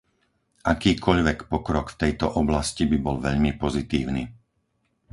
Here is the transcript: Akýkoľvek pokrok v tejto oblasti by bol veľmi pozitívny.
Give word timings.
Akýkoľvek 0.73 1.39
pokrok 1.51 1.87
v 1.93 1.99
tejto 2.09 2.27
oblasti 2.41 2.83
by 2.91 2.97
bol 3.05 3.17
veľmi 3.27 3.51
pozitívny. 3.63 4.23